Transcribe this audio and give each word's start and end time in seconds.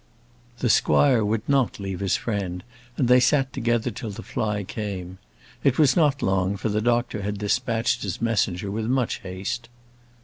The 0.57 0.69
squire 0.71 1.23
would 1.23 1.47
not 1.47 1.79
leave 1.79 1.99
his 1.99 2.15
friend, 2.15 2.63
and 2.97 3.07
they 3.07 3.19
sat 3.19 3.53
together 3.53 3.91
till 3.91 4.09
the 4.09 4.23
fly 4.23 4.63
came. 4.63 5.19
It 5.63 5.77
was 5.77 5.95
not 5.95 6.23
long, 6.23 6.57
for 6.57 6.69
the 6.69 6.81
doctor 6.81 7.21
had 7.21 7.37
dispatched 7.37 8.01
his 8.01 8.19
messenger 8.19 8.71
with 8.71 8.85
much 8.87 9.19
haste. 9.19 9.69